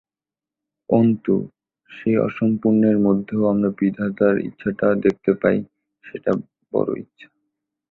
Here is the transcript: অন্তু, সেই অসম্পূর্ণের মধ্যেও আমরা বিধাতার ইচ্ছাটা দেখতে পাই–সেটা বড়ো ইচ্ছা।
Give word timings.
অন্তু, 0.89 1.33
সেই 1.91 2.17
অসম্পূর্ণের 2.17 2.97
মধ্যেও 2.99 3.41
আমরা 3.45 3.69
বিধাতার 3.79 4.35
ইচ্ছাটা 4.39 4.87
দেখতে 4.95 5.31
পাই–সেটা 5.41 6.31
বড়ো 6.73 6.93
ইচ্ছা। 6.95 7.27